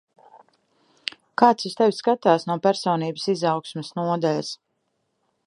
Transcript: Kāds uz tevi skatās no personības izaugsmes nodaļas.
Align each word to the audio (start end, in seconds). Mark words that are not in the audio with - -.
Kāds 1.41 1.67
uz 1.71 1.75
tevi 1.81 1.95
skatās 1.99 2.47
no 2.53 2.57
personības 2.65 3.27
izaugsmes 3.35 3.95
nodaļas. 4.01 4.53